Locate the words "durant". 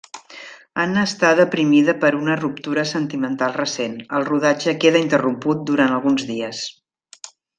5.73-5.95